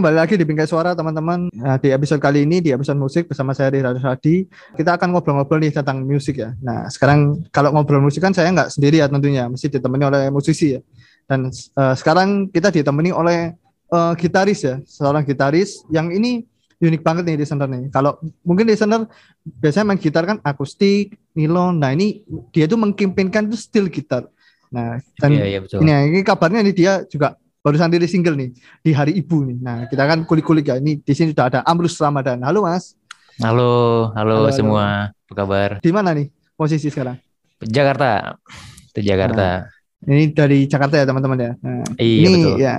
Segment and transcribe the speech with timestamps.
[0.00, 1.52] kembali lagi di Bingkai Suara teman-teman.
[1.52, 5.60] Nah, Di episode kali ini, di episode musik bersama saya Rira Radi Kita akan ngobrol-ngobrol
[5.60, 6.56] nih tentang musik ya.
[6.64, 10.72] Nah sekarang kalau ngobrol musik kan saya nggak sendiri ya tentunya Mesti ditemani oleh musisi
[10.72, 10.80] ya.
[11.28, 13.52] Dan uh, sekarang kita ditemani oleh
[13.92, 16.48] uh, gitaris ya Seorang gitaris yang ini
[16.80, 17.92] unik banget nih listener nih.
[17.92, 19.04] Kalau mungkin listener
[19.44, 22.24] biasanya main gitar kan akustik, nilon Nah ini
[22.56, 24.32] dia tuh mengkimpinkan itu steel gitar.
[24.70, 25.82] Nah, dan Iya, iya, betul.
[25.82, 29.58] ini, ini kabarnya nih dia juga barusan rilis single nih di hari ibu nih.
[29.60, 30.80] Nah, kita kan kulik-kulik ya.
[30.80, 32.40] Ini di sini sudah ada Amrus Ramadan.
[32.40, 32.96] Halo Mas,
[33.40, 34.52] Halo, halo, Halo, halo.
[34.52, 34.84] semua.
[35.16, 35.70] Apa kabar?
[35.80, 37.16] di mana nih posisi sekarang?
[37.60, 38.36] Jakarta.
[38.90, 39.64] Itu Jakarta.
[40.00, 41.52] Ini dari Jakarta ya teman-teman ya.
[41.60, 42.56] Nah, Iya, ini betul.
[42.58, 42.74] ya.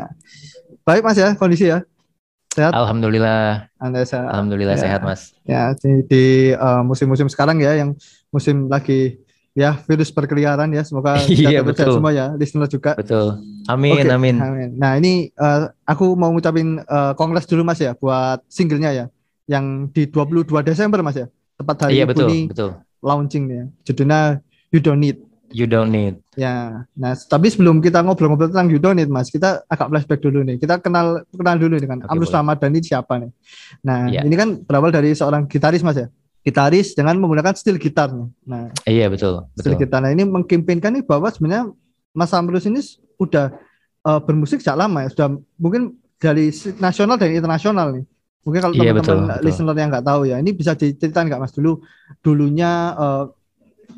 [0.82, 1.86] Baik Mas ya kondisi ya.
[2.52, 4.28] Sehat Alhamdulillah, Anda sehat.
[4.28, 4.82] alhamdulillah Ya.
[4.84, 5.22] sehat, Mas.
[5.48, 7.96] Ya, di, di, uh, musim-musim sekarang ya yang
[8.28, 10.84] musim lagi ya virus berkeliaran ya.
[10.84, 11.94] Semoga Iya, sehat betul.
[12.00, 12.96] semua ya, listener juga.
[12.96, 13.40] Betul.
[13.68, 14.36] Amin, Oke, amin.
[14.76, 19.06] Nah ini eh, aku mau ngucapin eh, kongres dulu Mas ya buat singlenya ya,
[19.48, 21.28] yang di 22 Desember Mas ya,
[21.60, 22.70] tepat hari Iya, betul, ini betul.
[23.04, 24.40] launching ya, judulnya
[24.72, 25.18] You Don't Need.
[25.52, 26.16] You don't need.
[26.40, 30.48] Ya, nah tapi sebelum kita ngobrol-ngobrol tentang You Don't Need Mas, kita agak flashback dulu
[30.48, 30.56] nih.
[30.56, 33.32] Kita kenal kenal dulu dengan Oke, Amrus ini siapa nih?
[33.84, 34.22] Nah Iya.
[34.24, 36.08] ini kan berawal dari seorang gitaris Mas ya,
[36.42, 38.30] gitaris dengan menggunakan steel gitar nih.
[38.50, 39.82] Nah Iya, betul, steel betul.
[39.86, 40.00] gitar.
[40.02, 41.70] Nah ini mengkampanyekan nih bahwa sebenarnya
[42.12, 42.82] Mas Amrus ini
[43.22, 43.54] udah
[44.02, 45.28] eh, bermusik sejak lama ya, sudah
[45.62, 48.06] mungkin dari si- nasional dan internasional nih.
[48.42, 49.46] Mungkin kalau Iya, betul, teman-teman betul.
[49.46, 51.86] listener yang nggak tahu ya, ini bisa diceritain nggak Mas dulu
[52.26, 53.26] dulunya eh,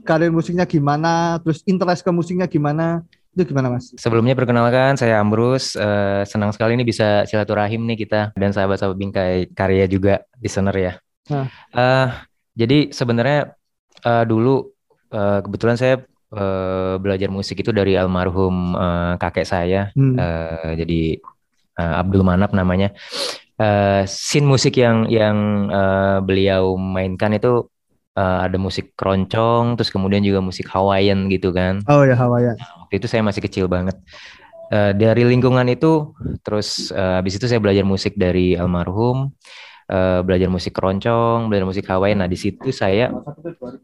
[0.04, 3.96] karir musiknya gimana, terus interest ke musiknya gimana, itu gimana Mas?
[3.96, 5.80] Sebelumnya perkenalkan, saya Ambrus.
[5.80, 10.94] Eh, senang sekali ini bisa silaturahim nih kita dan sahabat-sahabat bingkai karya juga listener ya.
[11.32, 11.48] Nah.
[11.72, 12.08] Eh,
[12.54, 13.58] jadi sebenarnya
[14.06, 14.70] eh, dulu
[15.10, 15.96] eh, kebetulan saya
[16.34, 19.90] eh, belajar musik itu dari almarhum eh, kakek saya.
[19.98, 20.18] Hmm.
[20.18, 21.02] Eh, jadi
[21.82, 22.94] eh, Abdul Manap namanya.
[23.54, 27.70] Eh, scene musik yang yang eh, beliau mainkan itu
[28.18, 31.82] eh, ada musik keroncong, terus kemudian juga musik Hawaiian gitu kan.
[31.90, 32.58] Oh ya Hawaiian.
[32.86, 33.98] Waktu itu saya masih kecil banget.
[34.74, 39.30] Eh, dari lingkungan itu, terus eh, habis itu saya belajar musik dari almarhum,
[39.90, 42.24] eh, belajar musik keroncong, belajar musik Hawaiian.
[42.24, 43.12] Nah di situ saya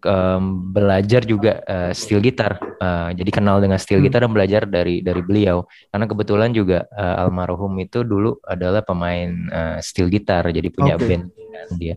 [0.05, 2.59] em, belajar juga eh, steel gitar.
[2.79, 4.07] Eh, jadi kenal dengan steel Hmm.
[4.07, 5.67] gitar dan belajar dari dari beliau.
[5.91, 11.07] Karena kebetulan juga eh, almarhum itu dulu adalah pemain eh, steel gitar, jadi punya Oke.
[11.07, 11.23] band
[11.75, 11.95] dia.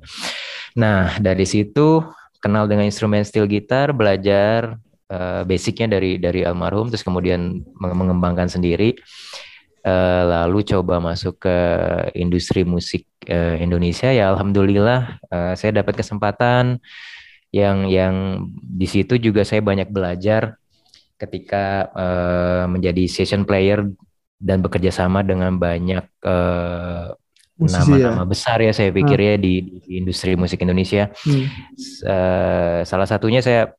[0.75, 2.03] Nah dari situ
[2.43, 4.75] kenal dengan instrumen steel gitar, belajar
[5.07, 8.99] eh, basicnya dari dari almarhum, terus kemudian menge- mengembangkan sendiri.
[9.83, 11.59] Eh, lalu coba masuk ke
[12.15, 16.79] industri musik eh, Indonesia ya alhamdulillah eh, saya dapat kesempatan
[17.51, 20.55] yang yang di situ juga saya banyak belajar
[21.19, 23.83] ketika eh, menjadi session player
[24.39, 27.07] dan bekerja sama dengan banyak eh,
[27.59, 28.11] Musisi ya.
[28.11, 31.13] nama-nama besar ya saya pikir ya di, di industri musik Indonesia.
[31.23, 31.47] Hmm.
[32.07, 33.71] Eh, salah satunya saya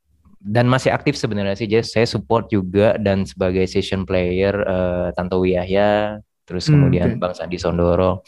[0.43, 5.55] dan masih aktif sebenarnya sih, jadi saya support juga dan sebagai session player eh, Tantowi
[5.55, 7.19] Yahya, terus Hmm, kemudian oke.
[7.23, 8.27] Bang Sandi Sondoro.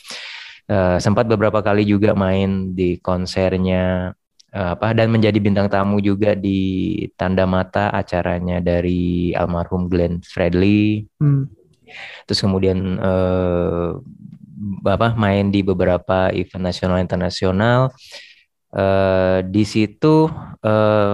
[0.66, 4.16] Eh, sempat beberapa kali juga main di konsernya
[4.50, 11.04] eh, apa dan menjadi bintang tamu juga di Tanda Mata acaranya dari almarhum Glenn Fredly.
[11.20, 11.52] Hmm.
[12.25, 13.92] Terus kemudian eh,
[14.88, 17.92] apa main di beberapa event nasional internasional.
[18.72, 20.31] Eh, di situ
[20.63, 21.13] eh,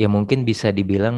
[0.00, 1.16] ya mungkin bisa dibilang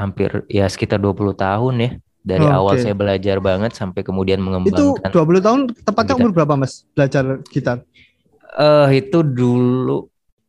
[0.00, 1.90] hampir ya sekitar 20 tahun ya
[2.30, 6.20] dari Oh, awal saya belajar banget sampai kemudian Itu mengembangkan 20 tahun tepatnya Gitar.
[6.20, 7.24] umur berapa Mas belajar
[7.54, 7.78] gitar?
[8.56, 9.92] eh itu dulu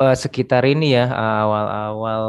[0.02, 2.24] eh, sekitar ini ya awal-awal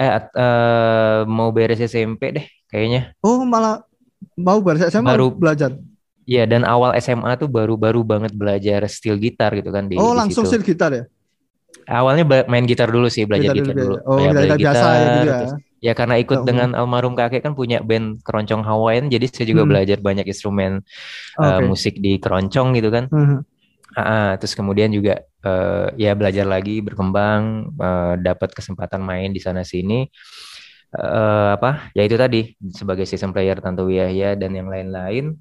[0.00, 0.10] eh
[0.44, 3.00] eh, mau beres SMP deh kayaknya.
[3.22, 3.82] Oh malah
[4.38, 5.70] mau saya mau Baru- belajar.
[6.22, 10.18] Iya dan awal SMA tuh baru-baru banget belajar steel gitar gitu kan di, oh di
[10.18, 10.48] langsung situ.
[10.48, 11.04] steel gitar ya?
[11.82, 14.06] Awalnya main gitar dulu sih, belajar Gitar gitar, dulu dulu.
[14.06, 15.38] Oh Ya, gitar, belajar gitar biasa ya gitu ya.
[15.42, 16.46] terus- ya karena ikut Oh.
[16.46, 19.70] dengan almarhum kakek kan punya band keroncong Hawaiian, jadi saya juga Hmm.
[19.74, 20.86] belajar banyak instrumen
[21.42, 21.64] eh, Oke.
[21.66, 23.10] musik di keroncong gitu kan.
[23.10, 23.38] Mhm.
[23.92, 29.60] Ah, terus kemudian juga uh, ya belajar lagi berkembang uh, dapat kesempatan main di sana
[29.68, 30.08] sini
[30.96, 35.36] uh, apa ya itu tadi sebagai season player Tanto Wiyahya dan yang lain-lain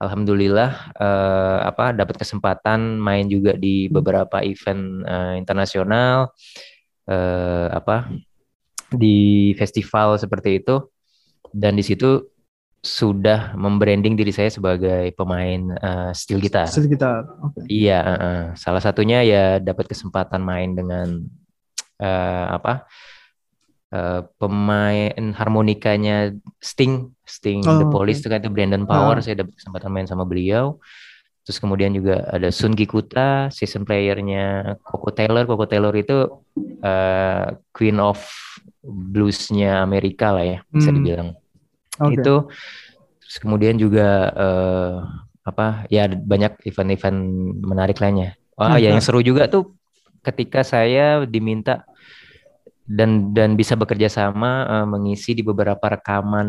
[0.00, 6.32] alhamdulillah uh, apa dapat kesempatan main juga di beberapa event uh, internasional
[7.04, 8.08] uh, apa
[8.90, 10.80] di festival seperti itu
[11.52, 12.24] dan di situ
[12.80, 16.64] sudah membranding diri saya sebagai pemain uh, steel gitar.
[16.64, 17.28] Steel gitar.
[17.52, 17.84] Okay.
[17.84, 21.20] Iya, uh, salah satunya ya dapat kesempatan main dengan
[22.00, 22.88] uh, apa?
[23.90, 26.30] Uh, pemain harmonikanya
[26.62, 28.22] Sting, Sting oh, The Police okay.
[28.22, 29.22] itu kan itu Brandon Power, uh.
[29.22, 30.78] saya dapat kesempatan main sama beliau.
[31.42, 35.42] Terus kemudian juga ada Sun Gikuta, season playernya Coco Taylor.
[35.42, 36.22] Coco Taylor itu
[36.86, 38.22] uh, Queen of
[38.86, 40.96] Bluesnya Amerika lah ya, bisa hmm.
[41.02, 41.28] dibilang.
[41.98, 42.14] Okay.
[42.22, 42.46] Itu
[43.18, 44.94] terus kemudian juga uh,
[45.42, 47.18] apa ya banyak event-event
[47.58, 48.38] menarik lainnya.
[48.54, 49.74] Wah, oh, ya yang seru juga tuh
[50.22, 51.82] ketika saya diminta
[52.90, 56.48] dan dan bisa bekerja sama uh, mengisi di beberapa rekaman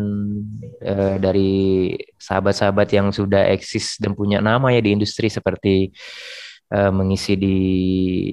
[0.82, 5.94] uh, dari sahabat-sahabat yang sudah eksis dan punya nama ya di industri seperti
[6.74, 7.58] uh, mengisi di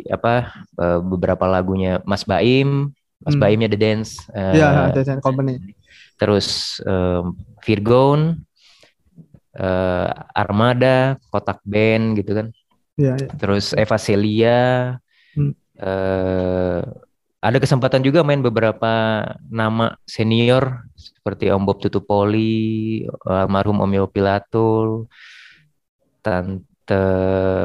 [0.10, 2.90] apa uh, beberapa lagunya Mas Baim,
[3.22, 3.42] Mas hmm.
[3.46, 5.62] Baimnya The Dance, uh, ya, The Dance Company,
[6.18, 7.30] terus uh,
[7.62, 8.42] Virgon,
[9.54, 12.48] uh, Armada, Kotak Band gitu kan,
[12.98, 13.30] ya, ya.
[13.38, 14.98] terus Eva Celia.
[15.38, 15.54] Hmm.
[15.78, 16.82] Uh,
[17.40, 25.08] ada kesempatan juga main beberapa nama senior seperti Om Bob Tutupoli, almarhum Om Yo Pilatul,
[26.20, 27.04] Tante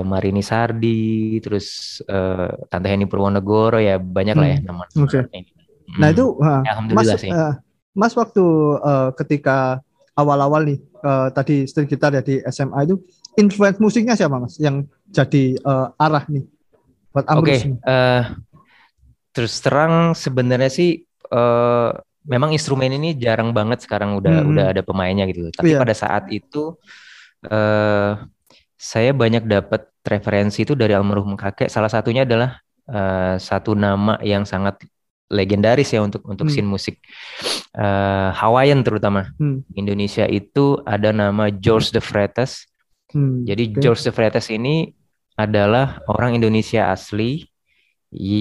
[0.06, 4.66] Marini Sardi, terus uh, Tante Heni Purwonegoro ya banyak lah ya hmm.
[4.66, 4.82] nama.
[4.94, 5.26] Oke.
[5.26, 5.42] Okay.
[5.90, 5.98] Hmm.
[5.98, 6.62] Nah itu uh,
[6.94, 7.30] Mas, sih.
[7.34, 7.54] Uh,
[7.98, 8.46] Mas waktu
[8.78, 9.82] uh, ketika
[10.14, 13.02] awal-awal nih uh, tadi string gitar ya di SMA itu
[13.34, 16.46] influence musiknya siapa Mas yang jadi uh, arah nih
[17.10, 17.42] buat Oke.
[17.42, 17.58] Okay.
[17.82, 18.22] Uh,
[19.34, 21.02] terus terang sebenarnya sih
[21.34, 21.90] uh,
[22.24, 24.50] memang instrumen ini jarang banget sekarang udah hmm.
[24.54, 25.52] udah ada pemainnya gitu.
[25.52, 25.80] Tapi yeah.
[25.82, 26.78] pada saat itu
[27.50, 28.22] uh,
[28.78, 31.68] saya banyak dapat referensi itu dari almarhum kakek.
[31.68, 34.80] Salah satunya adalah uh, satu nama yang sangat
[35.32, 36.54] legendaris ya untuk untuk hmm.
[36.54, 37.00] scene musik
[37.74, 39.66] uh, Hawaiian terutama hmm.
[39.72, 42.68] Indonesia itu ada nama George de Freitas.
[43.12, 43.44] Hmm.
[43.44, 43.80] Jadi okay.
[43.80, 44.92] George de Freitas ini
[45.34, 47.48] adalah orang Indonesia asli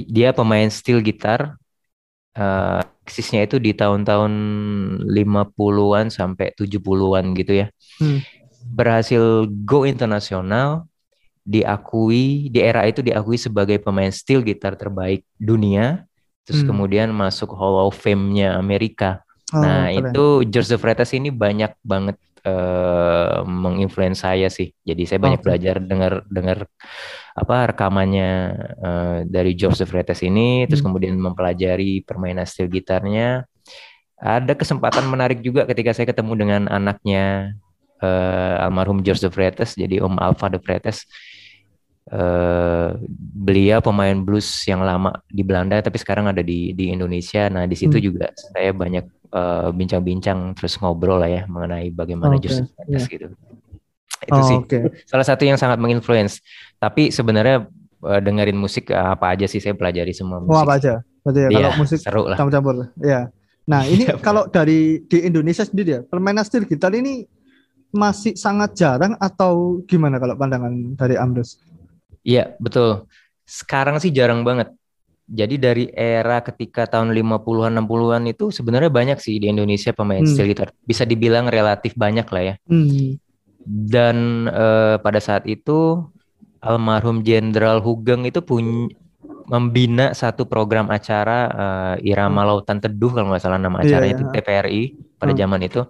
[0.08, 1.58] dia pemain steel gitar
[2.38, 4.34] uh, eksisnya itu di tahun-tahun
[5.04, 7.68] 50-an sampai 70-an gitu ya.
[8.00, 8.24] Hmm.
[8.64, 10.88] Berhasil go internasional,
[11.44, 16.08] diakui di era itu diakui sebagai pemain steel gitar terbaik dunia,
[16.48, 16.70] terus hmm.
[16.72, 19.20] kemudian masuk Hall of Fame-nya Amerika.
[19.52, 20.10] Oh, nah, keren.
[20.10, 22.18] itu George Freitas ini banyak banget
[22.48, 24.72] uh, menginfluence saya sih.
[24.82, 25.48] Jadi saya banyak okay.
[25.52, 26.58] belajar dengar dengar
[27.34, 28.32] apa rekamannya
[28.78, 30.68] uh, dari George de Freitas ini, hmm.
[30.70, 33.50] terus kemudian mempelajari permainan steel gitarnya.
[34.22, 37.58] Ada kesempatan menarik juga ketika saya ketemu dengan anaknya
[38.00, 41.10] uh, almarhum George de Freitas, jadi Om Alpha de Freitas.
[42.04, 47.48] Uh, beliau pemain blues yang lama di Belanda tapi sekarang ada di di Indonesia.
[47.48, 48.06] Nah di situ hmm.
[48.06, 49.08] juga saya banyak
[49.74, 52.62] bincang-bincang uh, terus ngobrol lah ya mengenai bagaimana okay.
[52.62, 53.10] Freitas yeah.
[53.10, 53.28] gitu.
[54.24, 54.82] Itu oh, sih okay.
[55.06, 56.40] salah satu yang sangat menginfluence.
[56.80, 57.68] Tapi sebenarnya
[58.04, 60.54] uh, dengerin musik uh, apa aja sih saya pelajari semua musik.
[60.56, 60.94] Oh, apa aja.
[61.24, 62.38] Berarti ya, kalau iya, musik seru lah.
[62.38, 62.74] campur-campur.
[63.00, 63.32] Ya.
[63.64, 67.24] Nah, ini iya, kalau dari di Indonesia sendiri ya, permainan steel gitar ini
[67.94, 71.62] masih sangat jarang atau gimana kalau pandangan dari Amdos?
[72.26, 73.08] Iya, betul.
[73.48, 74.74] Sekarang sih jarang banget.
[75.24, 80.32] Jadi dari era ketika tahun 50-an 60-an itu sebenarnya banyak sih di Indonesia pemain hmm.
[80.36, 80.76] steel gitar.
[80.84, 82.56] Bisa dibilang relatif banyak lah ya.
[82.68, 83.16] Hmm.
[83.64, 86.04] Dan uh, pada saat itu
[86.64, 88.92] almarhum Jenderal Hugeng itu punya
[89.48, 92.50] membina satu program acara uh, Irama hmm.
[92.50, 94.82] Lautan Teduh kalau nggak salah nama iya, acaranya yeah, itu TPRI
[95.20, 95.40] pada hmm.
[95.40, 95.82] zaman itu.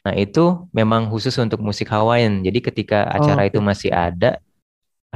[0.00, 2.44] Nah itu memang khusus untuk musik Hawaiian.
[2.44, 3.48] Jadi ketika acara oh.
[3.48, 4.40] itu masih ada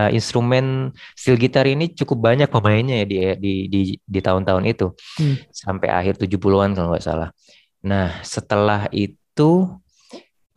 [0.01, 4.87] uh, instrumen steel gitar ini cukup banyak pemainnya ya di di di, di tahun-tahun itu
[5.21, 5.53] hmm.
[5.53, 7.29] sampai akhir 70-an kalau nggak salah.
[7.85, 9.69] Nah setelah itu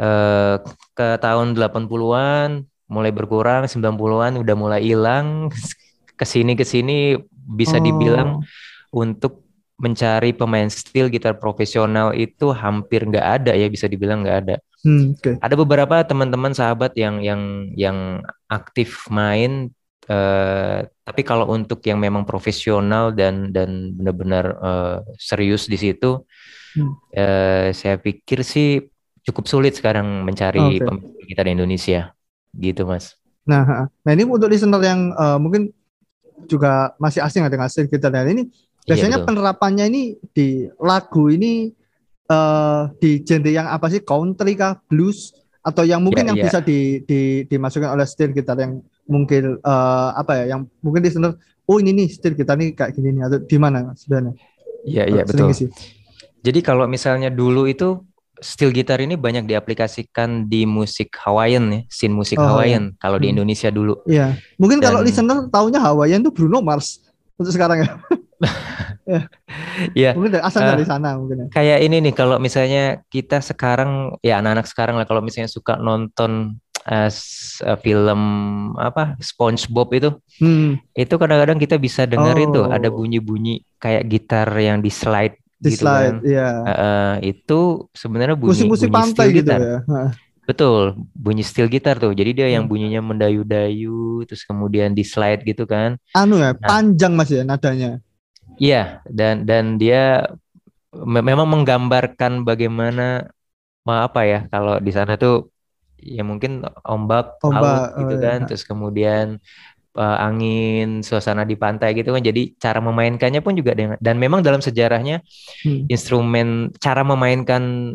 [0.02, 0.62] uh,
[0.94, 5.52] ke tahun 80-an mulai berkurang 90-an udah mulai hilang
[6.20, 9.04] ke sini ke sini bisa dibilang oh.
[9.04, 14.56] untuk mencari pemain steel gitar profesional itu hampir nggak ada ya bisa dibilang nggak ada.
[14.82, 15.38] Hmm, okay.
[15.38, 19.70] Ada beberapa teman-teman sahabat yang yang yang aktif main,
[20.10, 26.26] uh, tapi kalau untuk yang memang profesional dan dan benar-benar uh, serius di situ,
[26.74, 26.94] hmm.
[27.14, 28.82] uh, saya pikir sih
[29.28, 30.88] cukup sulit sekarang mencari okay.
[30.88, 32.16] pemain gitar Indonesia
[32.56, 33.20] gitu mas.
[33.44, 35.72] Nah, nah ini untuk listener yang uh, mungkin
[36.48, 38.48] juga masih asing dengan steel gitar nah ini
[38.88, 39.28] biasanya Iya, betul.
[39.36, 41.74] penerapannya ini di lagu ini
[42.32, 45.34] uh, di genre yang apa sih country kah blues
[45.66, 46.46] atau yang mungkin Iya, yang iya.
[46.48, 48.80] bisa di, di dimasukkan oleh steel gitar yang
[49.10, 51.36] mungkin uh, apa ya yang mungkin listener
[51.68, 54.38] oh ini nih steel gitar nih kayak gini nih atau di mana sebenarnya
[54.88, 55.68] Iya, iya Sering betul.
[55.68, 55.68] isi.
[56.40, 58.00] Jadi kalau misalnya dulu itu
[58.40, 63.30] steel gitar ini banyak diaplikasikan di musik Hawaiian ya, scene musik Oh, Hawaiian kalau di
[63.30, 63.42] Hmm.
[63.42, 64.00] Indonesia dulu.
[64.04, 67.02] Iya, mungkin kalau Dan- listener taunya Hawaiian tuh Bruno Mars
[67.36, 67.90] untuk sekarang ya.
[69.94, 70.12] Iya.
[70.14, 71.48] Mungkin dari- asal Eh, dari sana mungkin ya.
[71.50, 76.60] Kayak ini nih kalau misalnya kita sekarang ya anak-anak sekarang lah kalau misalnya suka nonton
[76.84, 77.10] eh,
[77.64, 78.22] eh, film
[78.76, 82.70] apa SpongeBob itu Hmm, itu kadang-kadang kita bisa dengar itu Oh.
[82.70, 86.24] ada bunyi-bunyi kayak gitar yang di slide di gitu slide, kan.
[86.28, 86.42] iya.
[86.68, 87.54] Eh, eh, itu
[88.02, 89.62] sebenarnya bunyi Musik-musik bunyi pantai gitu gitar.
[89.62, 89.78] ya.
[90.50, 90.84] Betul,
[91.26, 92.12] bunyi steel gitar tuh.
[92.20, 92.72] Jadi dia yang Hmm.
[92.72, 93.90] bunyinya mendayu-dayu
[94.28, 95.92] terus kemudian di slide gitu kan.
[96.22, 96.68] Anu ya, Nah.
[96.68, 97.90] panjang Mas ya nadanya.
[98.64, 98.78] Iya,
[99.18, 99.98] dan dan dia
[101.14, 103.02] me- memang menggambarkan bagaimana
[103.88, 105.34] ma- apa ya kalau di sana tuh
[106.18, 106.52] ya mungkin
[106.94, 108.48] ombak, Ombak, laut gitu oh kan, iya.
[108.48, 109.26] terus kemudian
[109.98, 112.22] eh, angin, suasana di pantai gitu kan.
[112.22, 115.20] Jadi cara memainkannya pun juga dengan dan memang dalam sejarahnya
[115.66, 115.90] Hmm.
[115.90, 117.94] instrumen cara memainkan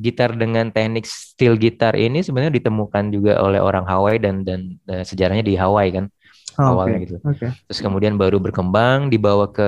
[0.00, 5.04] gitar dengan teknik steel gitar ini sebenarnya ditemukan juga oleh orang Hawaii dan dan eh,
[5.04, 6.06] sejarahnya di Hawaii kan
[6.60, 7.04] Oh, awalnya Oke.
[7.08, 7.16] gitu.
[7.24, 7.46] Oke.
[7.48, 9.64] Terus kemudian baru berkembang dibawa ke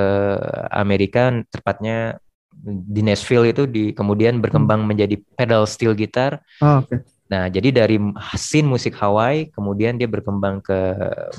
[0.69, 2.21] Amerika tepatnya
[2.65, 6.45] di Nashville itu di kemudian berkembang menjadi pedal steel gitar.
[6.61, 7.01] Oh, Oke.
[7.25, 7.97] Nah, jadi dari
[8.37, 10.77] scene musik Hawaii kemudian dia berkembang ke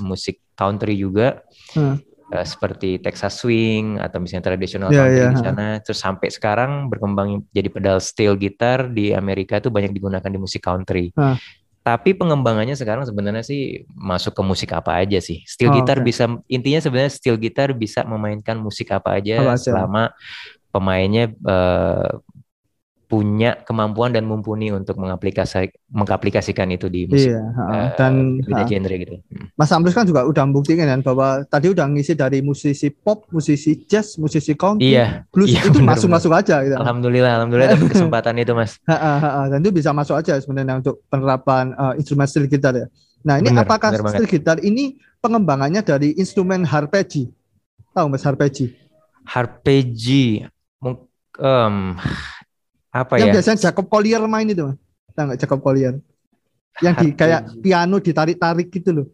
[0.02, 1.43] musik country juga.
[1.73, 2.02] Hmm.
[2.26, 5.66] eh, seperti Texas swing atau misalnya tradisional Iya, country iya, di sana.
[5.78, 10.59] Terus sampai sekarang berkembang jadi pedal steel gitar di Amerika itu banyak digunakan di musik
[10.59, 11.14] country.
[11.14, 11.38] Ah.
[11.87, 15.47] Tapi pengembangannya sekarang sebenarnya sih masuk ke musik apa aja sih.
[15.47, 16.11] Steel Oh, gitar oke.
[16.11, 19.62] bisa intinya sebenarnya steel gitar bisa memainkan musik apa aja Apa aja.
[19.62, 20.11] selama
[20.75, 22.11] pemainnya eh,
[23.06, 28.68] punya kemampuan dan mumpuni untuk mengaplikasi mengaplikasikan itu di musik Iya, eh, dan beda heeh.
[28.68, 29.14] genre gitu.
[29.30, 29.46] Hmm.
[29.54, 33.86] Mas Amrus kan juga udah membuktikan kan bahwa tadi udah ngisi dari musisi pop, musisi
[33.86, 36.75] jazz, musisi country, Iya, blues iya, itu masuk-masuk aja gitu.
[36.75, 38.75] alhamdulillah, alhamdulillah dapat kesempatan itu mas.
[39.54, 42.86] Dan itu bisa masuk aja sebenarnya untuk penerapan uh, instrumen steel gitar ya.
[43.22, 44.10] Nah ini Benar, apakah banget.
[44.18, 47.30] steel gitar ini pengembangannya dari instrumen harpegi?
[47.94, 48.26] Tahu mas?
[49.26, 50.42] Harpegi,
[50.82, 51.06] mung-
[51.38, 51.96] em,
[53.02, 53.34] apa Yang ya?
[53.36, 54.78] biasanya Jacob Collier main itu mas.
[55.12, 55.94] Tahu nggak Jacob Collier?
[56.78, 59.06] Yang di kayak piano ditarik-tarik gitu loh.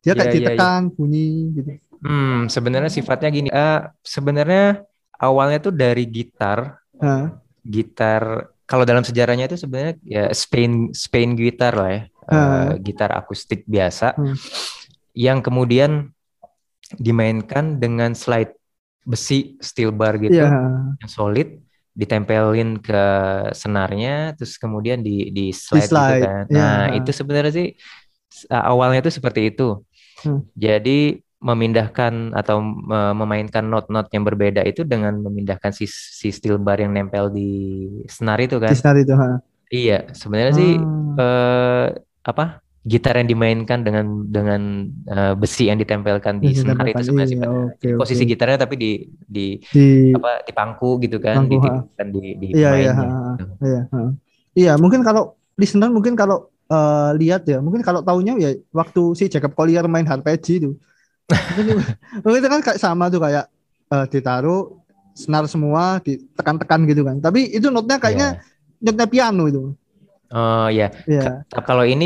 [0.00, 1.70] Dia kayak iya, ditekan bunyi gitu.
[2.00, 3.48] Hmm, sebenarnya sifatnya gini.
[3.48, 4.84] eh sebenarnya
[5.16, 8.48] awalnya tuh dari gitar, Ha, gitar.
[8.64, 12.72] Kalau dalam sejarahnya itu sebenarnya ya Spain Spain gitar lah ya, eh, Ah.
[12.76, 14.36] gitar akustik biasa, Hmm.
[15.12, 16.12] yang kemudian
[16.92, 18.52] dimainkan dengan slide
[19.02, 20.36] besi steel bar gitu.
[20.36, 20.48] Iya.
[21.00, 21.48] yang solid
[22.00, 23.02] ditempelin ke
[23.52, 26.44] senarnya terus kemudian di di slide, gitu slide, kan.
[26.48, 26.56] iya.
[26.56, 27.68] Nah, itu sebenarnya sih
[28.48, 29.68] awalnya itu seperti itu.
[30.24, 30.40] Hmm.
[30.56, 36.76] Jadi memindahkan atau me- memainkan not-not yang berbeda itu dengan memindahkan si si steel bar
[36.80, 37.50] yang nempel di
[38.08, 38.72] senar itu kan.
[38.72, 39.12] Di senar itu.
[39.16, 39.28] Ha.
[39.70, 41.20] Iya, sebenarnya sih Ah.
[41.20, 41.86] eh
[42.26, 42.60] apa?
[42.80, 47.48] Gitar yang dimainkan dengan dengan eh, besi yang ditempelkan di Yang senar itu sebenarnya Iya,
[47.76, 48.30] oke, Posisi oke.
[48.32, 51.64] gitarnya tapi di di Di apa di pangku gitu kan, Pangku, ha.
[51.68, 53.44] ditipkan di di Iya iya, gitu.
[53.68, 53.80] iya.
[54.56, 59.28] Iya, mungkin kalau listener mungkin kalau eh, lihat ya, mungkin kalau tahunya ya waktu si
[59.28, 60.72] Jacob Collier main harpegi itu.
[61.30, 61.76] mungkin,
[62.24, 63.44] mungkin itu kan kayak sama tuh kayak
[63.92, 64.80] eh, ditaruh
[65.12, 67.20] senar semua ditekan-tekan gitu kan.
[67.20, 68.40] Tapi itu notnya kayaknya
[68.80, 69.76] notnya piano itu.
[70.30, 70.84] Oh ya,
[71.50, 72.04] Ka- kalau ini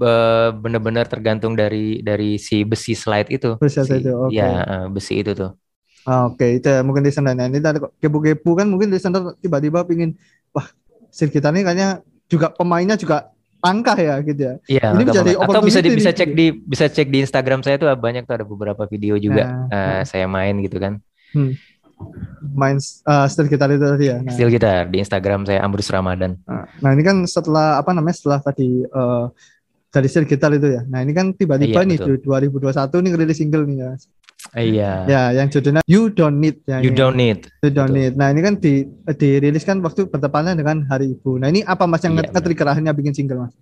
[0.00, 3.48] be- benar-benar tergantung dari dari si besi slide itu.
[3.60, 4.32] Besi Si- itu, oke.
[4.36, 5.50] Ya, eh, besi itu tuh.
[6.06, 7.34] Ah, Oke, itu ya, mungkin listener.
[7.34, 10.14] Nah, ini tadi kepo-kepo kan mungkin listener tiba-tiba pingin
[10.54, 10.66] wah,
[11.10, 11.88] gitar ini kayaknya
[12.30, 14.54] juga pemainnya juga langkah ya gitu ya.
[14.66, 15.20] Iya, Ini bisa.
[15.44, 18.46] Atau bisa di, bisa cek di bisa cek di Instagram saya tuh banyak tuh ada
[18.52, 20.98] beberapa video juga Nah, eh, saya main gitu kan.
[22.46, 24.16] Main uh, steel gitar itu tadi ya.
[24.20, 26.36] Nah, Steel gitar di Instagram saya Ambrus Ramadan.
[26.78, 29.24] Nah ini kan setelah apa namanya setelah tadi eh
[29.88, 30.84] dari steel gitar itu ya.
[30.84, 32.20] Nah ini kan tiba-tiba Iya, nih betul.
[32.20, 33.90] di 2021 nih ngerilis single nih ya.
[34.54, 34.90] Iya.
[35.08, 36.78] Ya yang judulnya You Don't Need ya.
[36.78, 36.96] You ini.
[36.96, 37.38] don't need.
[37.60, 37.96] You Don't betul.
[37.96, 38.12] Need.
[38.14, 41.40] Nah ini kan di dirilis kan waktu bertepatan dengan Hari Ibu.
[41.40, 43.54] Nah ini apa mas yang Iya, nge- nge-trigger akhirnya bikin single mas?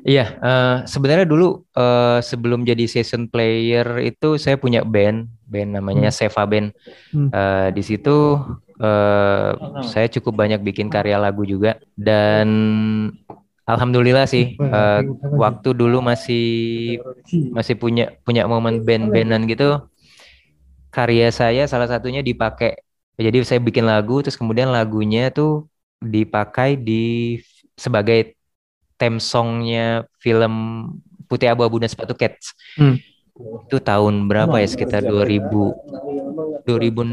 [0.00, 6.08] Iya, eh, sebenarnya dulu eh, sebelum jadi session player itu saya punya band, band namanya
[6.08, 6.72] Seva Band.
[7.12, 7.28] Hmm.
[7.28, 8.40] Eh, di situ
[8.80, 9.50] eh,
[9.84, 12.48] saya cukup banyak bikin karya lagu juga dan
[13.62, 14.58] Alhamdulillah sih.
[14.58, 15.06] Uh,
[15.38, 16.98] waktu dulu masih
[17.54, 19.78] masih punya punya momen band-bandan gitu.
[20.90, 22.82] Karya saya salah satunya dipakai.
[23.16, 25.70] Jadi saya bikin lagu, terus kemudian lagunya tuh
[26.02, 27.38] dipakai di
[27.78, 28.34] sebagai
[29.02, 30.54] theme songnya film
[31.26, 32.54] Putih Abu-Abu dan Sepatu Cats.
[32.78, 33.02] Hmm.
[33.66, 34.68] Itu tahun berapa ya?
[34.70, 35.42] Sekitar 2000
[36.62, 37.10] 2006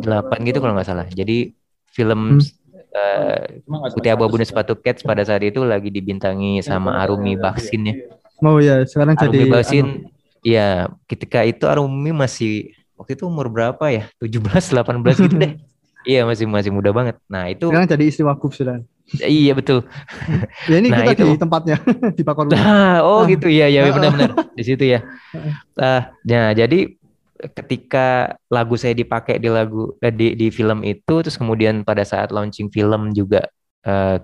[0.00, 1.04] 2008 gitu kalau nggak salah.
[1.12, 1.52] Jadi
[1.92, 2.60] film hmm
[2.94, 7.94] uh, Putih Abu-Abu dan Sepatu Cats pada saat itu lagi dibintangi sama Arumi Baksin ya.
[8.40, 9.86] Oh ya, sekarang Arumi jadi Baksin.
[10.40, 14.08] Iya, ketika itu Arumi masih waktu itu umur berapa ya?
[14.18, 15.54] 17, 18 gitu deh.
[16.00, 17.20] Iya, masih masih muda banget.
[17.28, 18.80] Nah, itu Sekarang jadi istri wakuf sudah.
[19.18, 19.82] Iya betul.
[20.70, 21.24] ya ini nah, kita itu.
[21.34, 21.76] di tempatnya
[22.18, 22.46] di Pakor.
[22.46, 25.02] Nah, oh gitu ya, ya benar-benar di situ ya.
[25.74, 26.94] Uh, nah, jadi
[27.40, 32.30] ketika lagu saya dipakai di lagu eh, di di film itu terus kemudian pada saat
[32.30, 33.48] launching film juga
[33.88, 34.20] uh,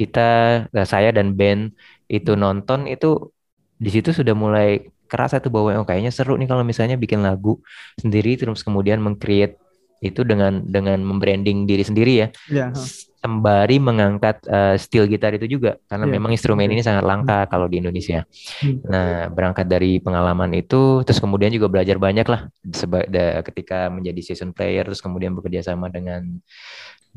[0.00, 1.76] kita uh, saya dan band
[2.08, 3.28] itu nonton itu
[3.76, 7.60] di situ sudah mulai kerasa tuh bahwa oh, kayaknya seru nih kalau misalnya bikin lagu
[8.00, 9.60] sendiri terus kemudian mengcreate
[10.00, 12.28] itu dengan dengan membranding diri sendiri ya.
[12.50, 12.70] Yeah.
[13.16, 16.14] Sembari mengangkat uh, steel gitar itu juga karena yeah.
[16.14, 17.50] memang instrumen ini sangat langka hmm.
[17.50, 18.22] kalau di Indonesia.
[18.62, 18.78] Hmm.
[18.86, 23.02] Nah, berangkat dari pengalaman itu terus kemudian juga belajar banyak lah seba
[23.42, 26.38] ketika menjadi season player terus kemudian bekerja sama dengan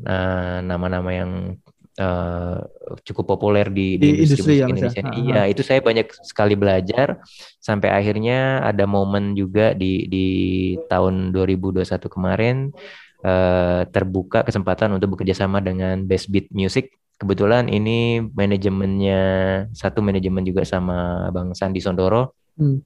[0.02, 1.32] eh, nama-nama uh, yang
[1.98, 2.62] uh,
[3.02, 5.02] cukup populer di, di, di industri, industri musik Indonesia.
[5.02, 5.14] Ya.
[5.18, 7.08] Iya, itu saya banyak sekali belajar
[7.58, 10.28] sampai akhirnya ada momen juga di di
[10.88, 12.70] tahun 2021 kemarin
[13.26, 16.94] uh, terbuka kesempatan untuk bekerja sama dengan Best Beat Music.
[17.20, 19.22] Kebetulan ini manajemennya
[19.76, 22.38] satu manajemen juga sama Bang Sandi Sondoro.
[22.56, 22.80] Hmm.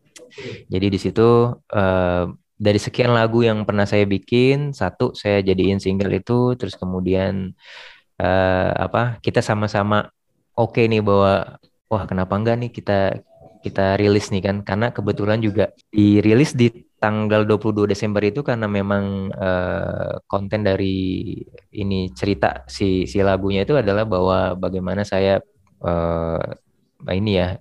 [0.69, 2.25] Jadi di situ uh,
[2.57, 7.51] dari sekian lagu yang pernah saya bikin, satu saya jadiin single itu, terus kemudian
[8.19, 10.09] uh, apa kita sama-sama
[10.53, 11.57] oke okay nih bahwa
[11.89, 12.99] wah kenapa enggak nih kita
[13.63, 16.67] kita rilis nih kan karena kebetulan juga dirilis di
[16.99, 21.35] tanggal 22 Desember itu karena memang uh, konten dari
[21.71, 25.39] ini cerita si si lagunya itu adalah bahwa bagaimana saya
[25.79, 26.43] uh,
[27.11, 27.59] ini ya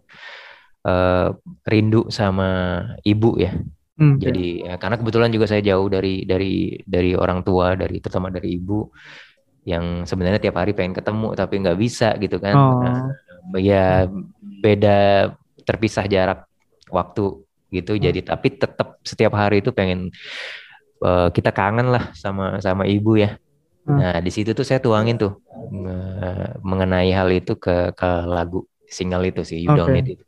[0.87, 1.35] uh,
[1.67, 3.55] rindu sama ibu ya.
[3.93, 4.81] Hmm, Jadi ya.
[4.81, 8.91] karena kebetulan juga saya jauh dari dari dari orang tua dari terutama dari ibu
[9.63, 12.83] yang sebenarnya tiap hari pengen ketemu tapi nggak bisa gitu kan oh.
[12.83, 13.07] nah,
[13.63, 14.11] ya
[14.63, 15.31] beda
[15.63, 16.51] terpisah jarak
[16.91, 18.03] waktu gitu hmm.
[18.03, 20.11] jadi tapi tetap setiap hari itu pengen
[21.01, 23.39] uh, kita kangen lah sama sama ibu ya
[23.87, 23.99] hmm.
[23.99, 25.39] nah di situ tuh saya tuangin tuh
[25.87, 29.79] uh, mengenai hal itu ke ke lagu single itu sih You okay.
[29.79, 30.21] Don't Need It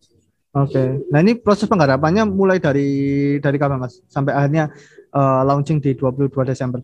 [0.55, 0.87] Oke, okay.
[1.11, 2.87] nah ini proses penggarapannya mulai dari
[3.43, 4.71] dari kapan mas sampai akhirnya
[5.11, 6.79] uh, launching di 22 Desember.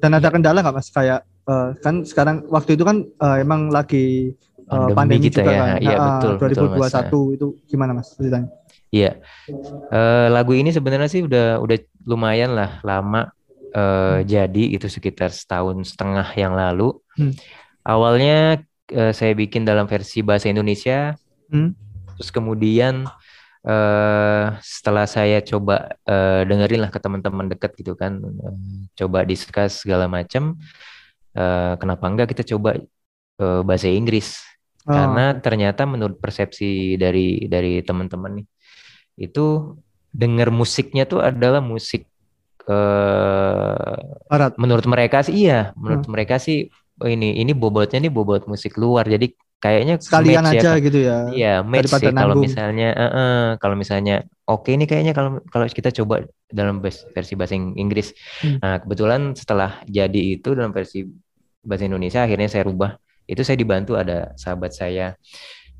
[0.00, 4.36] Dan ada kendala nggak mas kayak uh, kan sekarang waktu itu kan uh, emang lagi
[4.68, 5.58] uh, pandemi, pandemi kita juga ya.
[5.58, 5.80] kan.
[5.80, 8.48] Iya, betul, 2021 betul, itu gimana Mas ceritanya?
[8.94, 9.10] Iya.
[9.90, 13.34] Uh, lagu ini sebenarnya sih udah udah lumayan lah lama
[13.74, 14.24] uh, hmm.
[14.24, 16.94] jadi itu sekitar setahun setengah yang lalu.
[17.18, 17.34] Hmm.
[17.84, 21.18] Awalnya uh, saya bikin dalam versi bahasa Indonesia.
[21.50, 21.74] Hmm.
[22.14, 23.10] Terus kemudian
[23.66, 28.56] uh, setelah saya coba uh, dengerin lah ke teman-teman dekat gitu kan, uh,
[28.94, 30.93] coba diskus segala macam uh,
[31.78, 32.78] kenapa enggak kita coba
[33.42, 34.40] uh, bahasa Inggris
[34.86, 34.94] oh.
[34.94, 38.46] karena ternyata menurut persepsi dari dari teman-teman nih
[39.18, 39.78] itu
[40.14, 42.06] dengar musiknya tuh adalah musik
[42.70, 43.98] uh,
[44.58, 46.12] menurut mereka sih iya menurut hmm.
[46.12, 46.70] mereka sih
[47.02, 50.98] oh ini ini bobotnya nih bobot musik luar jadi kayaknya sekalian ya, aja ya, gitu
[51.00, 55.40] ya iya match sih kalau misalnya uh, uh, kalau misalnya oke okay, ini kayaknya kalau
[55.48, 58.12] kalau kita coba dalam versi bahasa Inggris
[58.44, 58.60] hmm.
[58.60, 61.08] nah kebetulan setelah jadi itu dalam versi
[61.64, 65.16] bahasa Indonesia akhirnya saya rubah itu saya dibantu ada sahabat saya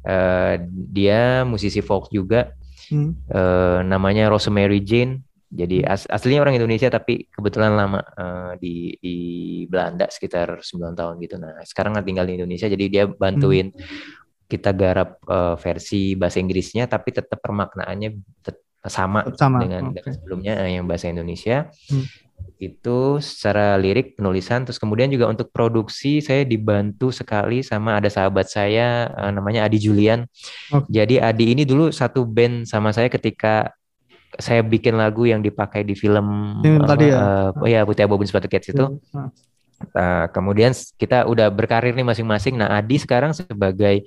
[0.08, 2.52] uh, dia musisi folk juga
[2.90, 3.10] hmm.
[3.30, 5.20] uh, namanya Rosemary Jane
[5.54, 5.92] jadi hmm.
[5.92, 9.16] as aslinya orang Indonesia tapi kebetulan lama uh, di di
[9.68, 14.48] Belanda sekitar 9 tahun gitu nah sekarang tinggal di Indonesia jadi dia bantuin hmm.
[14.48, 18.16] kita garap uh, versi bahasa Inggrisnya tapi tetap permaknaannya
[18.84, 19.64] sama, sama.
[19.64, 20.00] dengan, okay.
[20.00, 22.23] dengan sebelumnya yang bahasa Indonesia hmm
[22.62, 28.46] itu secara lirik penulisan terus kemudian juga untuk produksi saya dibantu sekali sama ada sahabat
[28.46, 30.24] saya uh, namanya Adi Julian.
[30.70, 31.02] Okay.
[31.02, 33.74] Jadi Adi ini dulu satu band sama saya ketika
[34.38, 37.50] saya bikin lagu yang dipakai di film uh, tadi ya.
[37.54, 38.86] Uh, ya Putih Abu Sepatu Cats itu.
[39.90, 42.54] Uh, kemudian kita udah berkarir nih masing-masing.
[42.54, 44.06] Nah Adi sekarang sebagai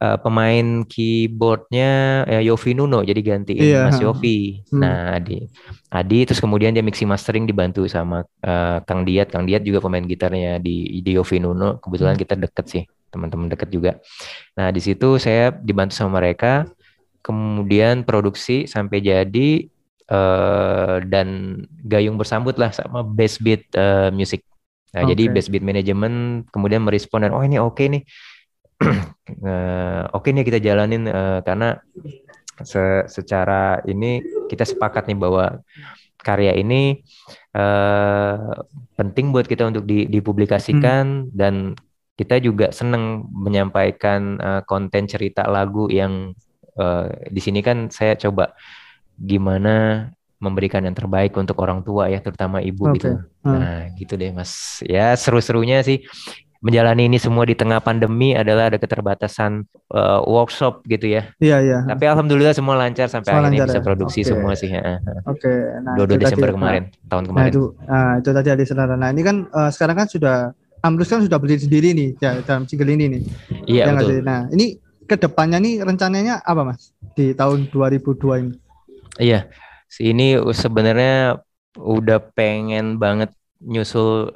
[0.00, 3.86] uh, pemain keyboardnya ya Yofi Nuno jadi gantiin yeah.
[3.86, 4.64] Mas Yofi.
[4.72, 4.80] Hmm.
[4.82, 5.46] Nah Adi,
[5.92, 9.30] Adi terus kemudian dia mixing mastering dibantu sama uh, Kang Diat.
[9.30, 11.78] Kang Diat juga pemain gitarnya di di Yofi Nuno.
[11.78, 12.22] Kebetulan hmm.
[12.22, 14.02] kita deket sih teman-teman dekat juga.
[14.58, 16.66] Nah di situ saya dibantu sama mereka,
[17.22, 19.70] kemudian produksi sampai jadi
[20.10, 24.42] uh, dan gayung bersambut lah sama Best Beat uh, Music.
[24.90, 25.14] Nah okay.
[25.14, 28.02] jadi Best Beat Management kemudian merespon dan oh ini oke okay nih,
[28.84, 31.80] uh, oke okay nih kita jalanin uh, karena
[32.62, 35.58] se secara ini kita sepakat nih bahwa
[36.24, 37.04] karya ini
[37.52, 38.64] uh,
[38.96, 41.30] penting buat kita untuk di, dipublikasikan hmm.
[41.34, 41.76] dan
[42.14, 46.32] kita juga senang menyampaikan uh, konten cerita lagu yang
[46.78, 48.54] uh, di sini kan saya coba
[49.18, 52.94] gimana memberikan yang terbaik untuk orang tua ya terutama ibu okay.
[53.00, 53.10] gitu.
[53.42, 53.58] Hmm.
[53.58, 54.82] Nah, gitu deh Mas.
[54.86, 56.04] Ya seru-serunya sih
[56.64, 61.28] menjalani ini semua di tengah pandemi adalah ada keterbatasan uh, workshop gitu ya.
[61.36, 61.78] Iya iya.
[61.84, 63.84] Tapi alhamdulillah semua lancar sampai semua akhirnya bisa ya?
[63.84, 64.28] produksi okay.
[64.32, 64.72] semua sih.
[64.72, 65.44] Oke.
[65.44, 65.58] Okay.
[65.84, 67.44] Nah, 22 Desember tadi, kemarin, nah, tahun kemarin.
[67.44, 68.94] Nah itu, nah, itu tadi ada saudara.
[68.96, 70.36] Nah ini kan uh, sekarang kan sudah
[70.84, 73.22] Amrus kan sudah berdiri sendiri nih ya, dalam single ini nih.
[73.68, 74.20] Iya ya, betul.
[74.24, 78.52] Nah ini ke depannya nih rencananya apa mas di tahun 2002 ini?
[79.20, 79.52] Iya,
[80.00, 81.44] ini sebenarnya
[81.76, 83.32] udah pengen banget
[83.64, 84.30] nyusul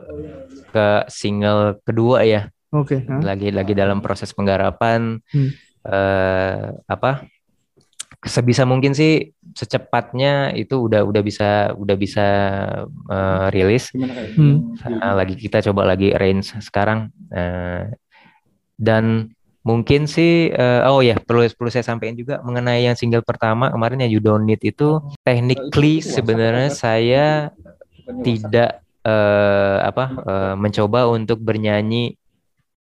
[0.72, 2.48] ke single kedua ya.
[2.72, 3.00] Oke.
[3.00, 3.24] Okay, huh?
[3.24, 5.20] Lagi lagi dalam proses penggarapan.
[5.32, 5.50] Hmm.
[5.84, 7.24] Uh, apa?
[8.18, 12.26] Sebisa mungkin sih secepatnya itu udah udah bisa udah bisa
[13.08, 13.94] uh, rilis.
[13.94, 14.74] Hmm.
[14.84, 17.08] Uh, lagi kita coba lagi range sekarang.
[17.30, 17.88] Uh,
[18.78, 19.32] dan
[19.66, 24.00] mungkin sih uh, oh ya perlu perlu saya sampaikan juga mengenai yang single pertama kemarin
[24.00, 27.26] yang You Don't Need itu technically sebenarnya saya
[28.24, 32.14] tidak uh, apa uh, mencoba untuk bernyanyi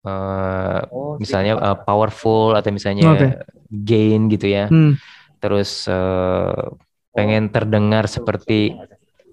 [0.05, 0.81] uh,
[1.17, 3.31] misalnya uh, powerful atau misalnya okay.
[3.69, 4.65] gain gitu ya.
[4.69, 4.97] Hmm.
[5.41, 6.77] Terus uh,
[7.17, 8.77] pengen terdengar seperti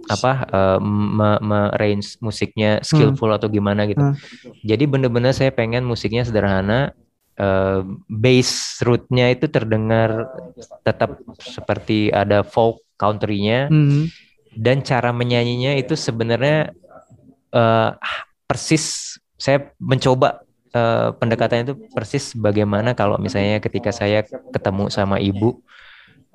[0.09, 3.37] apa uh, me, me range musiknya skillful hmm.
[3.37, 4.01] atau gimana gitu.
[4.01, 4.17] Hmm.
[4.65, 6.97] Jadi bener-bener saya pengen musiknya sederhana,
[7.37, 10.33] uh, bass rootnya itu terdengar
[10.81, 13.69] tetap seperti ada folk countrynya.
[13.69, 14.09] Hmm
[14.59, 16.75] dan cara menyanyinya itu sebenarnya
[17.55, 17.95] uh,
[18.51, 20.43] persis saya mencoba
[20.75, 25.63] uh, pendekatan itu persis bagaimana kalau misalnya ketika saya ketemu sama ibu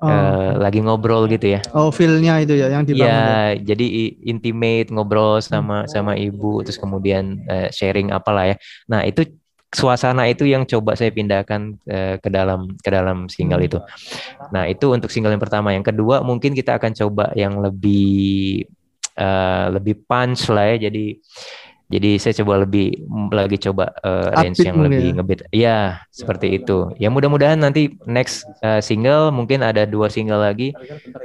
[0.00, 0.08] oh.
[0.08, 1.60] uh, lagi ngobrol gitu ya.
[1.76, 3.12] Oh, feelnya itu ya yang dibangun.
[3.12, 3.86] Ya, ya, jadi
[4.24, 8.56] intimate ngobrol sama sama ibu terus kemudian uh, sharing apalah ya.
[8.88, 9.28] Nah, itu
[9.74, 13.78] suasana itu yang coba saya pindahkan uh, ke dalam ke dalam single itu.
[14.54, 15.74] Nah, itu untuk single yang pertama.
[15.74, 18.64] Yang kedua mungkin kita akan coba yang lebih
[19.18, 20.88] uh, lebih punch lah ya.
[20.88, 21.18] Jadi
[21.84, 22.96] jadi saya coba lebih
[23.28, 25.14] lagi coba uh, range yang lebih ya.
[25.20, 25.40] ngebit.
[25.52, 26.88] Ya, seperti itu.
[26.96, 30.72] Ya mudah-mudahan nanti next uh, single mungkin ada dua single lagi.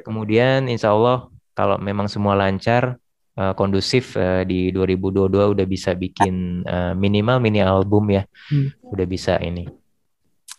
[0.03, 2.99] Kemudian insya Allah kalau memang semua lancar
[3.39, 8.27] uh, kondusif uh, di 2022 udah bisa bikin uh, minimal mini album ya.
[8.51, 8.75] Hmm.
[8.91, 9.71] Udah bisa ini.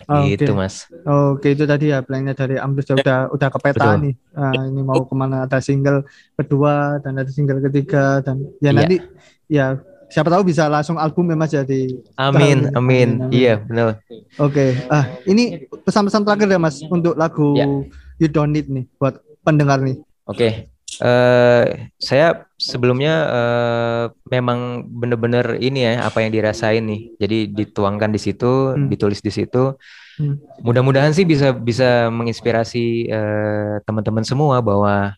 [0.08, 0.56] Oh, gitu okay.
[0.56, 0.88] mas.
[1.04, 1.50] Oh, Oke okay.
[1.52, 4.16] itu tadi ya plannya dari Ambrus ya udah udah kepeta nih.
[4.32, 6.08] Uh, ini mau ke mana ada single
[6.40, 8.72] kedua dan ada single ketiga dan ya yeah.
[8.72, 8.96] nanti
[9.44, 9.66] ya
[10.08, 12.00] siapa tahu bisa langsung album ya mas jadi.
[12.16, 13.28] Amin, amin, amin.
[13.28, 14.00] Iya benar.
[14.40, 14.70] Oke, okay.
[14.88, 17.68] ah ini pesan-pesan terakhir ya mas untuk lagu yeah.
[18.16, 20.00] You Don't Need nih buat pendengar nih.
[20.24, 20.52] Oke, okay.
[21.00, 27.16] Uh, saya sebelumnya uh, memang benar-benar ini ya apa yang dirasain nih.
[27.16, 28.92] Jadi dituangkan di situ, hmm.
[28.92, 29.74] ditulis di situ.
[30.20, 30.36] Hmm.
[30.60, 35.16] Mudah-mudahan sih bisa bisa menginspirasi uh, teman-teman semua bahwa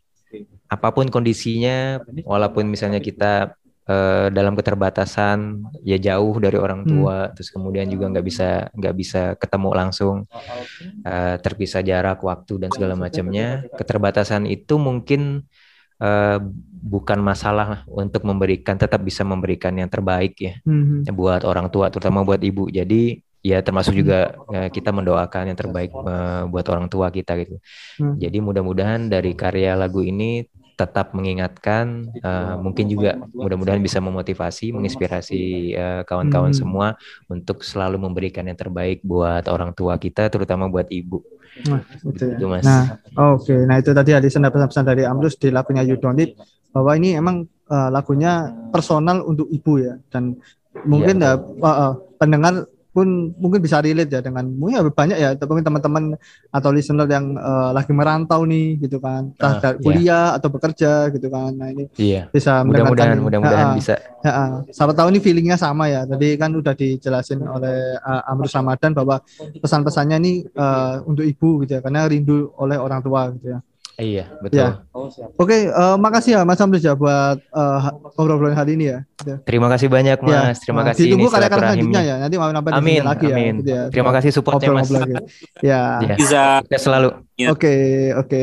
[0.70, 3.58] apa pun kondisinya, walaupun misalnya kita
[3.90, 6.90] uh, dalam keterbatasan ya jauh dari orang hmm.
[6.90, 7.32] tua hmm.
[7.34, 10.16] terus kemudian juga nggak bisa nggak bisa ketemu langsung
[11.06, 15.46] uh, terpisah jarak waktu dan segala macamnya keterbatasan itu mungkin
[16.02, 16.42] uh,
[16.82, 21.06] bukan masalah untuk memberikan tetap bisa memberikan yang terbaik ya hmm.
[21.14, 25.90] buat orang tua terutama buat ibu jadi ya termasuk juga uh, kita mendoakan yang terbaik
[25.94, 27.58] uh, buat orang tua kita gitu.
[27.98, 28.14] Hmm.
[28.16, 30.46] Jadi mudah-mudahan dari karya lagu ini
[30.82, 36.60] tetap mengingatkan uh, mungkin juga mudah-mudahan bisa memotivasi menginspirasi kawan kawan-kawan hmm.
[36.60, 36.86] semua
[37.30, 41.22] untuk selalu memberikan yang terbaik buat orang tua kita terutama buat ibu
[41.70, 42.46] nah, gitu ya.
[42.50, 43.60] mas nah oke okay.
[43.68, 46.34] nah itu tadi ada pesan-pesan dari Amrus di lagunya You Don't Need
[46.72, 50.40] bahwa ini emang uh, lagunya personal untuk ibu ya dan
[50.88, 55.18] mungkin ya, ya uh, uh, pendengar pun mungkin bisa relate ya dengan mungkin ya banyak
[55.18, 56.05] ya mungkin teman-teman
[56.52, 59.33] atau listener yang uh, lagi merantau nih gitu kan.
[59.40, 60.37] Entah uh, kuliah yeah.
[60.37, 61.57] atau bekerja gitu kan.
[61.57, 62.28] Nah ini yeah.
[62.28, 63.96] bisa mudah-mudahan mudah-mudahan bisa.
[64.22, 66.05] Ya, siapa tahu ini feelingnya sama ya.
[66.05, 69.24] Tadi kan udah dijelasin oleh uh, Amrus Ramadan bahwa
[69.59, 73.61] pesan-pesannya ini uh, untuk ibu gitu ya karena rindu oleh orang tua gitu ya
[74.02, 74.58] Iya, betul.
[74.58, 74.68] Ya.
[75.38, 77.78] Oke, eh, makasih ya Mas Amris ya buat eh,
[78.18, 78.98] ngobrol-ngobrol hari ini ya.
[79.22, 79.36] Ya.
[79.46, 80.58] Terima kasih banyak Ya, Mas.
[80.58, 82.14] Terima eh, kasih Ditunggu ini karya-karya selanjutnya ya.
[82.18, 83.36] Nanti mau Amin, sini lagi ya.
[83.38, 83.54] amin.
[83.62, 83.82] gitu ya.
[83.94, 84.90] Terima kasih supportnya Mas.
[84.90, 85.14] Lagi.
[85.62, 86.02] Ya.
[86.02, 86.16] Ya.
[86.18, 87.08] Bisa Sukses selalu.
[87.46, 87.74] Oke,
[88.18, 88.42] oke.